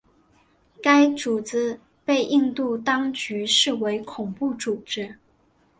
[0.81, 5.17] 该组织被印度当局视为恐怖组织。